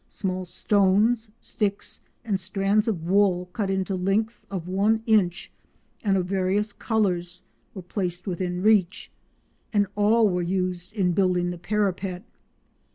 Small 0.07 0.45
stones, 0.45 1.29
sticks, 1.39 2.01
and 2.25 2.39
strands 2.39 2.87
of 2.87 3.03
wool 3.03 3.51
cut 3.53 3.69
into 3.69 3.93
lengths 3.95 4.47
of 4.49 4.67
one 4.67 5.03
inch 5.05 5.51
and 6.03 6.17
of 6.17 6.25
various 6.25 6.73
colours 6.73 7.43
were 7.75 7.83
placed 7.83 8.25
within 8.25 8.63
reach, 8.63 9.11
and 9.71 9.85
all 9.95 10.27
were 10.27 10.41
used 10.41 10.91
in 10.93 11.11
building 11.13 11.51
the 11.51 11.59
parapet. 11.59 12.23